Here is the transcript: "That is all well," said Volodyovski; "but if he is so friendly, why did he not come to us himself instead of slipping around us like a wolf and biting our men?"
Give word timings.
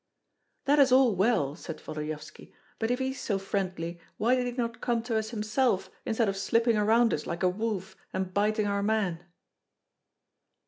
"That 0.65 0.79
is 0.79 0.91
all 0.91 1.15
well," 1.15 1.55
said 1.55 1.79
Volodyovski; 1.79 2.51
"but 2.79 2.89
if 2.89 2.97
he 2.97 3.11
is 3.11 3.19
so 3.19 3.37
friendly, 3.37 3.99
why 4.17 4.33
did 4.33 4.47
he 4.47 4.53
not 4.53 4.81
come 4.81 5.03
to 5.03 5.15
us 5.15 5.29
himself 5.29 5.91
instead 6.07 6.27
of 6.27 6.35
slipping 6.37 6.75
around 6.75 7.13
us 7.13 7.27
like 7.27 7.43
a 7.43 7.47
wolf 7.49 7.95
and 8.11 8.33
biting 8.33 8.65
our 8.65 8.81
men?" 8.81 9.23